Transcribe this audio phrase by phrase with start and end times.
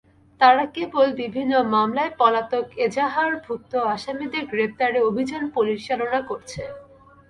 [0.41, 6.61] তারা কেবল বিভিন্ন মামলায় পলাতক এজাহারভুক্ত আসামিদের গ্রেপ্তারে অভিযান পরিচালনা করছে।